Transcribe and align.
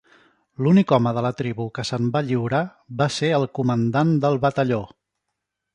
L'únic 0.67 0.93
home 0.95 1.11
de 1.17 1.23
la 1.25 1.31
tribu 1.41 1.67
que 1.77 1.85
se'n 1.89 2.09
va 2.17 2.23
lliurar 2.31 2.63
va 3.03 3.11
ser 3.19 3.33
el 3.41 3.49
comandant 3.59 4.17
del 4.27 4.45
batalló. 4.49 4.85